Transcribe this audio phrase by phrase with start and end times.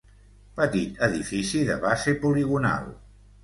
[0.59, 2.93] Petit edifici de base poligonal.